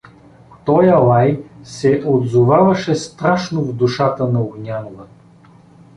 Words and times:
Тоя 0.65 0.97
лай 0.97 1.43
се 1.63 2.03
отзоваваше 2.05 2.95
страшно 2.95 3.61
в 3.63 3.73
душата 3.75 4.27
на 4.27 4.41
Огнянова. 4.41 5.07